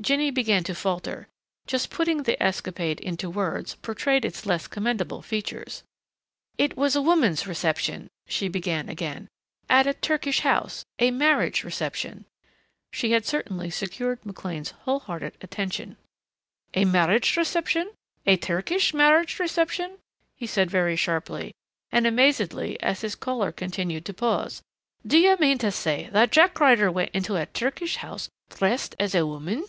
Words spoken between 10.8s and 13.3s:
A marriage reception" She had